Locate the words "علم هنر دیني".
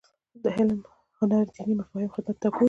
0.57-1.73